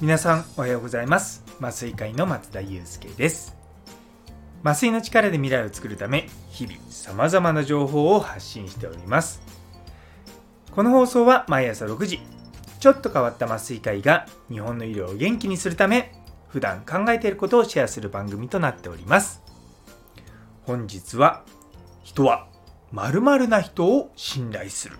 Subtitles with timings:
[0.00, 1.42] 皆さんおはようございます。
[1.60, 3.56] 麻酔会の松田祐介です。
[4.62, 9.42] 麻酔の力で未来を作るため日々さまざまな情報を発信しております。
[10.70, 12.20] この放送は毎朝6時
[12.78, 16.12] ちょっと変わった麻酔会が日本の医療を元気にするため
[16.46, 19.42] 普段考えていることをシェアする番組となっております。
[20.62, 21.42] 本日は
[22.04, 22.46] 人は
[22.92, 24.96] 〇〇な人を信頼する。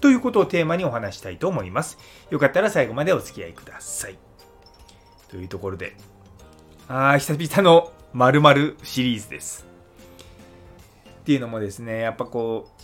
[0.00, 1.98] ということをテーマにお話したいと思います。
[2.30, 4.18] よかったら最後までお付き合いください。
[5.28, 5.96] というところで、
[6.88, 9.66] あー、久々の〇〇シリーズです。
[11.20, 12.80] っていうのもですね、やっぱこう、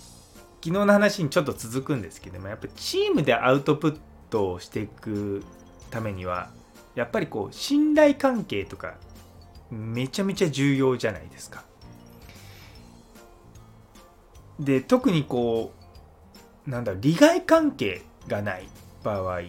[0.64, 3.98] 昨日の話にちょっと続くんですけども、やっぱチームでアウトプッ
[4.30, 5.42] トをしていく
[5.90, 6.50] ためには、
[6.94, 8.94] やっぱりこう、信頼関係とか、
[9.70, 11.64] めちゃめちゃ重要じゃないですか。
[14.60, 15.85] で、特にこう、
[16.66, 18.68] なんだろう利害関係がない
[19.02, 19.42] 場合は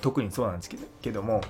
[0.00, 0.70] 特にそうなんです
[1.00, 1.40] けども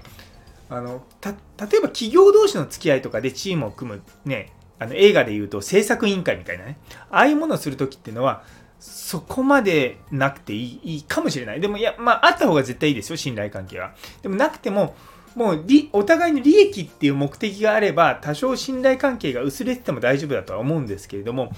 [0.71, 6.79] あの例えば企業同士の付き合いとかでチームを組むねあの映画でいうと制作委員会みたいなね。
[7.11, 8.45] ああいうものをする時っていうのは
[8.79, 11.61] そこまでなくていいいいかもしれない。
[11.61, 13.95] でもいやまああった方が絶対いいですよ信頼関係は。
[14.23, 14.95] でもなくても
[15.35, 21.53] もうお互いの利益っていう目的があれば多少信頼関係が薄れてても大丈夫だとは思うんですけれども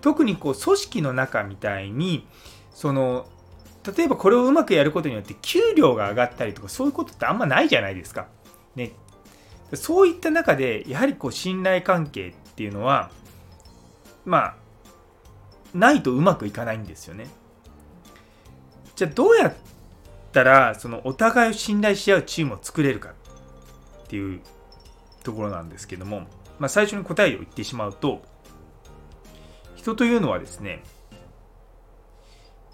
[0.00, 2.26] 特にこう組織の中みたいに
[2.76, 3.26] その
[3.96, 8.28] 例えばこれをうまくやることによって給料が上がったりとかそういうことってあんまないじゃないですか。
[8.74, 8.92] ね、
[9.72, 13.10] そういった中でやはりこう信頼関係っていうのは
[14.26, 14.56] まあ
[15.72, 17.28] ないとうまくいかないんですよね。
[18.94, 19.54] じゃあどうやっ
[20.32, 23.14] たらそのお互いを信頼し合うチームを作れるか
[24.04, 24.40] っていう
[25.22, 26.26] ところなんですけども、
[26.58, 28.22] まあ、最初に答えを言ってしまうと
[29.76, 30.82] 人というのはですね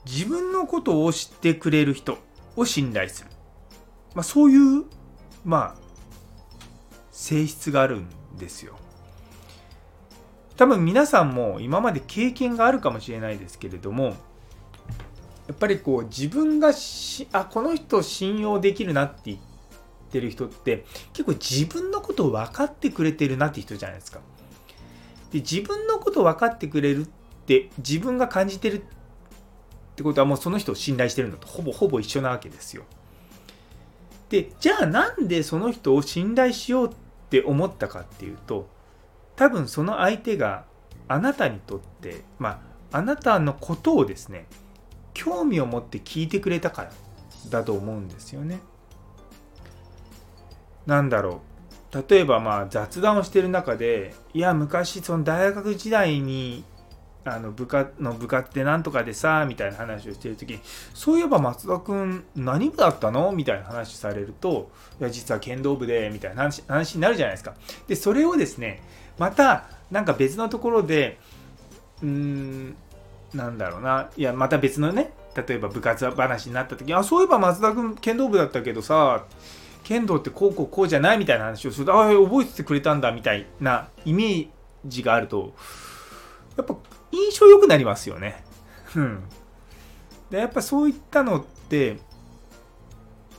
[0.05, 2.19] 自分のことを知ってくれる人
[2.57, 3.31] を信頼する。
[4.15, 4.85] まあ、そういう、
[5.45, 5.83] まあ、
[7.11, 8.77] 性質があるんですよ。
[10.57, 14.15] 多分皆さんも今まで経験があるかもしれないですけれども、
[15.49, 19.39] やっぱりこう自分がし、あ、この人信用できるなって言っ
[20.11, 24.21] てる人って結構自分のことを分かってくれてるなって人じゃないですか。
[25.33, 27.09] で、自分のことを分かってくれるっ
[27.47, 29.02] て自分が感じてるって
[29.93, 32.85] ってことはもうその人を信頼してるのとほぼほぼ一緒なわけですよ。
[34.31, 36.91] でじゃあなんでその人を信頼しようっ
[37.29, 38.67] て思ったかっていうと
[39.37, 40.65] 多分その相手が
[41.09, 44.47] あなたにとってまああなたのことをですね
[45.13, 46.93] 興味を持って聞いてくれたから
[47.51, 48.61] だと思うんですよね。
[50.87, 51.43] なんだろ
[51.93, 56.65] う例えばまあ雑談をしてる中でいや昔その大学時代に
[57.25, 60.61] あの部下の部下ってなんとかでさみたいな話をしてる時に
[60.93, 63.31] そういえば松田君何部だったの？
[63.31, 67.55] みたいな話されるといや実は剣道部でみたいな話話になるじゃないですか。
[67.87, 68.83] でそれをですね
[69.19, 71.19] またなんか別のところで
[72.03, 72.77] うーん
[73.35, 74.11] なんだろうな。
[74.17, 79.25] いやまた別のね例えば部活話になった時あそういえば松田君剣道部だったけどさ
[79.85, 81.19] 剣道ってこうこうこうじゃない？
[81.19, 84.49] みたいな話をするとああ覚えててくれたんだみたいなイメー
[84.87, 85.55] ジがあると
[86.57, 86.77] やっぱ
[87.13, 88.43] 印象良くなりますよね。
[88.97, 89.23] うん。
[90.31, 91.99] で、やっぱそういったのって、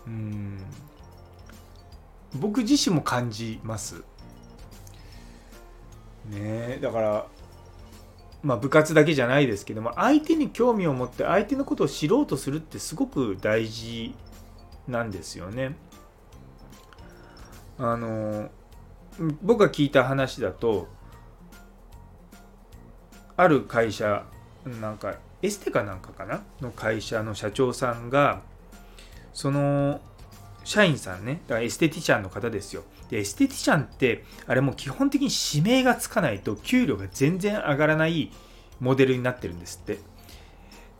[0.05, 0.59] うん、
[2.35, 4.03] 僕自身も感じます。
[6.25, 7.27] ねだから、
[8.43, 14.13] まあ部活だけじゃないですけども、相手に興味を持って相手のことを知ろうとするってすごく大事
[14.87, 15.75] なんですよね。
[17.77, 18.49] あの、
[19.41, 20.87] 僕が聞いた話だと、
[23.37, 24.23] ある会社
[24.81, 26.41] なんかエステかなんかかな？
[26.61, 28.41] の会社の社長さんが
[29.33, 29.99] その
[30.63, 32.83] 社員さんねだからエステティシャンの方ですよ。
[33.09, 38.31] でエステティシャンってあれも基本的に指名がつかないと給料が全然上がらない
[38.79, 39.99] モデルになってるんですって。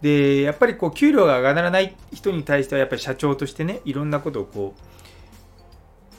[0.01, 4.75] でやっぱりこう給料が上がらない人に対してはやっぱり社長としてねいろんなことをこ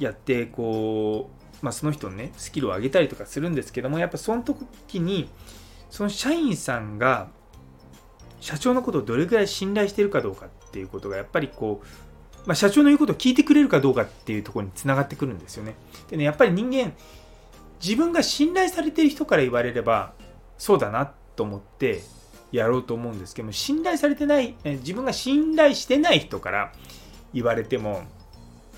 [0.01, 1.29] うやってこ
[1.61, 5.29] う、まあ、その人のねスキルを上げたりとかするんですけどもやっぱその時に
[5.95, 7.29] その社員さんが
[8.41, 15.77] 社長のことをどれくらい信頼してるかどうかっていうことがやっぱりこう、まあ、社長の言うことを聞いてくれるかどうかっていうところにつながってくるんですよね。
[16.11, 16.95] でね、やっぱり人間、
[17.81, 20.15] 自分が信頼されてる人から言われれば、
[20.59, 22.03] そうだなと思って
[22.51, 26.73] やろうと思うんですけども、信頼されてない、自分が信頼してない人から
[27.33, 28.03] 言われても、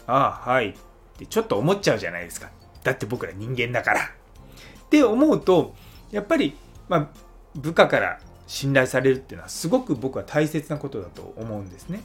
[0.07, 0.75] ああ、はいっ
[1.19, 2.51] てちょっと思っちゃうじゃないですか。
[2.83, 4.01] だって僕ら人間だから。
[4.03, 5.75] って思うと、
[6.11, 6.55] やっぱり
[6.89, 7.09] まあ、
[7.55, 12.03] 部下から信頼されるっていうのはすごく僕は大切なことだと思うんですね。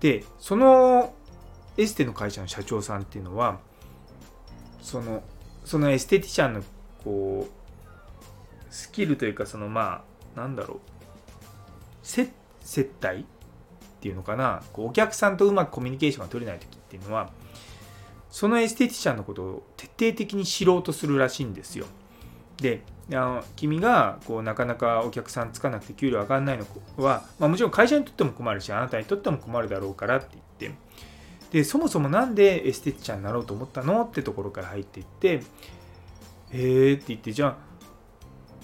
[0.00, 1.14] でその
[1.76, 3.60] エステの会社の社長さんっていうのは
[4.80, 5.22] その
[5.64, 6.62] そのエステティシャンの
[7.04, 10.02] こうスキルというかそのま
[10.36, 10.78] あなんだろう
[12.02, 13.24] 接接待っ
[14.00, 17.30] ていうのかなこうお客さんとうまくコミュニケーションが取れない時っていうのは
[18.30, 21.86] そのエステティシャンのことを徹底的に知ろうとするらしいんですよ。
[22.62, 22.80] で
[23.10, 26.66] あの君がこうなかなかお客さんつかなくて給料上がらないの
[26.96, 30.28] は、まあ、もちろん会社にとっても困るしあなたにとっても困るだろうからって
[30.60, 30.78] 言って
[31.50, 35.42] でそもそも何でエステティシャンになろうと思ったのってところから入っていって
[36.52, 37.72] へえって言ってじゃあ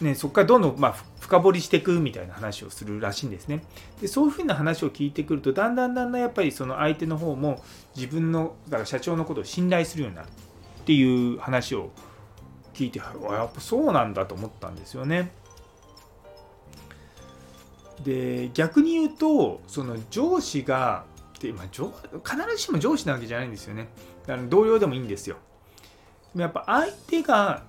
[0.01, 3.65] ね、そこからどんどん、まあ、深掘りしていくみたいな話をするらしいんですね。
[4.01, 7.63] でそういうふうな話を聞いてくるとだんだんだんだんやっぱりその相手の方も
[7.97, 11.91] 自分のだから社長のことを信頼するようになるっていう話を
[12.79, 13.13] 聞いてや
[13.45, 15.33] っぱそうなんだと思ったんですよね。
[18.05, 21.05] で逆に言うとその上司が
[21.41, 21.83] で、まあ、必
[22.57, 23.89] ずしも上司なわけじゃないんですよね。
[24.29, 25.37] あの同僚でもいいんですよ
[26.35, 26.43] でも。
[26.43, 27.65] やっぱ相手が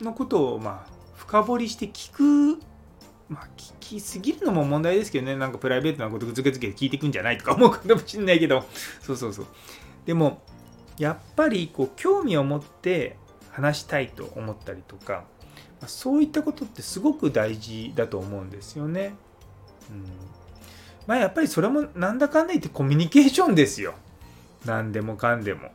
[0.00, 2.60] のことをまあ深掘りして聞く、
[3.28, 8.64] まあ、聞きすぎるのも問題ですけどね、なんかプライベートなことずけずけ聞いてくんじゃないとか思うかもしれないけど、
[9.00, 9.46] そうそうそう。
[10.04, 10.42] でも、
[10.98, 13.16] やっぱりこう興味を持って
[13.52, 15.24] 話したいと思ったりとか、
[15.86, 19.14] そういったことってすごく大事だと思うんですよね。
[19.90, 20.04] うん、
[21.06, 23.94] まあやっぱりそれもなんだかんだ言ってコミュニケーションですよ。
[24.64, 25.70] 何でもかんでも。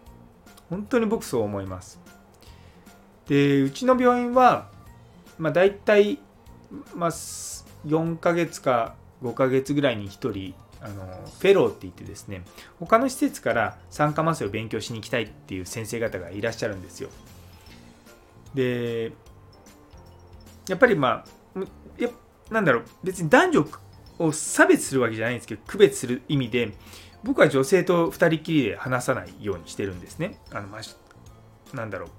[0.69, 2.00] 本当に僕そう思います。
[3.27, 4.69] で、うちの病院は
[5.38, 6.19] まあ、大体、
[6.95, 11.06] まあ、4ヶ月か5ヶ月ぐらいに1人あの
[11.39, 12.44] フェローって言ってですね
[12.80, 17.09] 他の施設から酸化麻酔を勉強しに行きたいっていう先生方がいらっしゃるんですよ
[18.53, 19.11] で
[20.67, 21.38] やっぱりまあ
[21.97, 22.09] や
[22.49, 23.67] なんだろう別に男女
[24.19, 26.73] を差別するわけじゃないんですけど区別する意味で
[27.23, 30.39] 僕は女性と2人きりで話さないようにしてるんですね。
[30.51, 32.09] あの、まあ、なんだろう。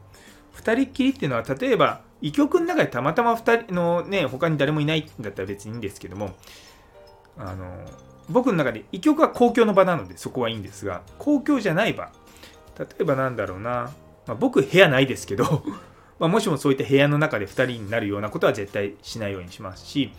[0.60, 6.34] 2人きりっていうのは例えば医局の中でたまたま2人のね他に誰もいないんだったら別にいいんですけども
[7.36, 7.84] あの
[8.28, 12.10] 僕の中で医局は公共の場なのでそこはいいんですが公共じゃない場。
[12.78, 13.92] 例えばなんだろうな、
[14.26, 15.64] まあ、僕部屋ないですけど
[16.18, 20.12] まあもしもそういった部屋の中で2人になるようなことは絶対しないようにしますし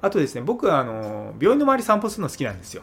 [0.00, 2.82] あとですね僕はあの病院の周り散歩するの好きなんですよ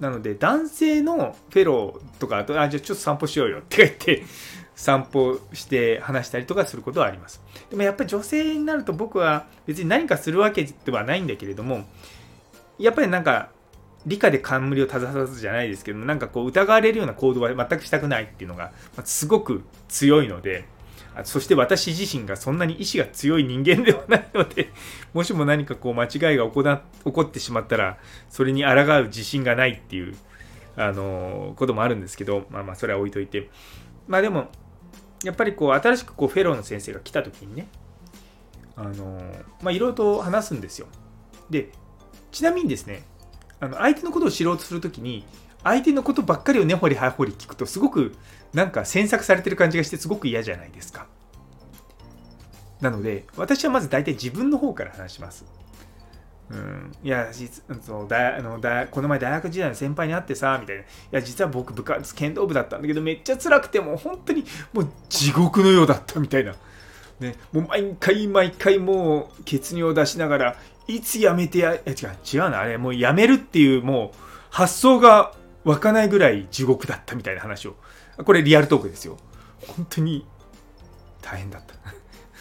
[0.00, 4.24] なので男性のフェローとかあとあじゃあちょっと散歩しようよって言って
[4.74, 7.40] 散歩して話したりとかすることはあります。
[7.70, 11.84] でもやっぱり女性になると僕は別に何かするわけではないんだけれども、
[12.78, 13.50] やっぱりなんか
[14.06, 18.72] 理科で冠を正さずじゃないですけども、なんかこう疑われるような行動は全くしたくないっていうのが
[19.04, 20.64] すごく強いので、
[21.22, 24.70] そして私自身がそんなに意志が強い人間ではないので、
[25.14, 28.70] もしも何かこう間違いが起こな起こってしまったら、それに抗
[29.00, 30.16] う自信がないっていう、
[30.76, 33.48] あのー、こともあるんですけど、まあまあそれは置いといて。
[34.08, 34.50] まあでも、
[35.24, 37.66] やっぱりこう新しくこうフェローの先生が来た時にね
[38.76, 39.20] あの
[39.62, 40.86] まあいろいろと話すんですよ
[41.48, 41.70] で
[42.30, 43.04] ちなみにですね
[43.60, 45.24] あの相手のことを知ろうとする時に
[45.64, 48.14] 相手のことばっかりを根掘り葉掘り聞くとすごく
[48.52, 51.06] なんか詮索されてる感じがしてすごく嫌じゃないですか。
[52.80, 55.44] なので私はまず大体自分の方から話します。
[56.50, 60.82] うん、いや実そうだあのだこの前大学時代の先輩に会ってさみたいな。
[60.82, 64.44] いや実は僕部活剣道部だったんだけどめっちゃ辛くてもう本当に
[64.74, 66.54] もう地獄のようだったみたいな、
[67.20, 70.56] ね、もう毎回毎回もう血尿を出しながら
[70.86, 71.82] いつやめてや違う
[72.32, 74.16] 違うなあれもうやめるっていうもう
[74.50, 75.32] 発想が
[75.64, 77.76] 湧かないぐらい地獄だったみたいな話を。
[78.24, 79.16] これリアルトークですよ。
[79.66, 80.26] 本当に
[81.22, 81.74] 大変だった。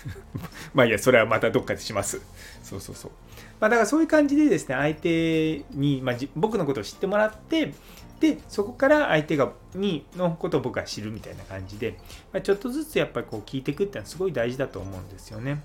[0.73, 2.21] まあいやそれはまたどっかでします。
[2.61, 3.11] そうそうそう。
[3.59, 7.73] まあ、だからそういう感じでですね、相手に、まあ、僕のことを知ってもらって、
[8.19, 11.97] で、そこから相手がにのことを僕は知るみたいな感じで、
[12.33, 15.63] まあ、ちょっとずつやっぱりこう聞いていくっていうのはすごい大事だと思うんですよね。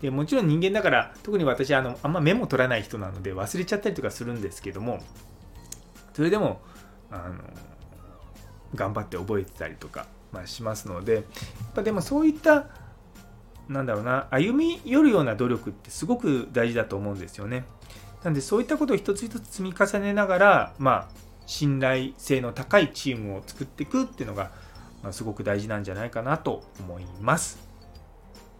[0.00, 5.00] でもちろん人間だから、特に私あの、あんまメモ取らない人なので忘れちゃったりとかするんですけども、
[6.14, 6.60] それでも、
[7.10, 7.34] あの、
[8.74, 11.24] 頑張って覚えてたりとか、まあ、しますので、やっ
[11.74, 12.66] ぱでもそういった
[13.68, 17.64] なんだろうな歩み寄るような努力ってすごく大事だと思うんですよね。
[18.22, 21.08] なんでそういったことを一つ一つ積み重ねながら、まあ、
[21.46, 24.50] 信頼性の高いチームを作っていくっていうのが、
[25.02, 27.58] まあ、すごく大事なんじゃないかなと思います。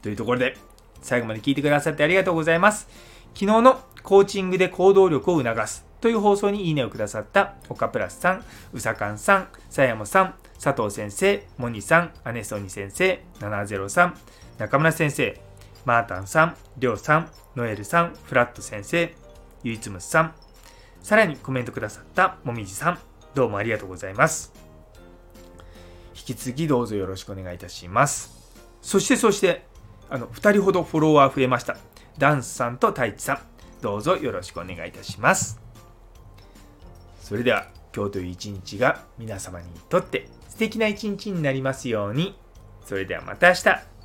[0.03, 0.57] というところで
[1.03, 2.89] 最後まで聞いてくださってありがとうございます。
[3.35, 14.15] 昨日のコーチングで行動力を促すという放送にいいねをくださった岡プラスさん、うさかんさん、さやもさん、佐藤先生、モニさん、アネソニ先生、703、
[14.57, 15.41] 中村先生、
[15.85, 19.13] マータンさん、りょうさん、ノエルさん、フラット先生、
[19.65, 20.35] ゆいつむさん、
[21.03, 22.99] さらにコメントくださったもみじさん、
[23.35, 24.53] どうもありがとうございます。
[26.15, 28.55] 引き続きどうぞよろしくお願いいたします。
[28.81, 29.67] そしてそして、
[30.09, 31.77] あの、2人ほどフォロワー増えました。
[32.17, 33.39] ダンスさんと太一さん、
[33.83, 35.66] どうぞよろしくお願いいたします。
[37.27, 42.39] それでは、今日という一日が皆様にとって素敵な一日になりますように。
[42.85, 43.96] それではまた明日。